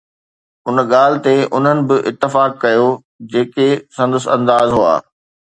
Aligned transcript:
ان 0.71 0.77
ڳالهه 0.93 1.21
تي 1.25 1.33
انهن 1.59 1.79
به 1.91 1.95
اتفاق 2.11 2.51
ڪيو، 2.63 2.89
جيڪي 3.31 3.69
سندس 3.99 4.25
انداز 4.37 4.67
هئا 4.79 4.95